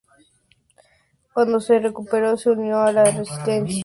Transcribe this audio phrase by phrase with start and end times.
[1.31, 3.79] Cuando se recuperó, se unió a la resistencia como enfermera.